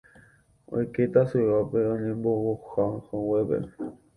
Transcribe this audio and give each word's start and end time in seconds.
oike 0.75 1.03
tasyópe 1.13 1.79
oñembovohaguépe 1.93 3.57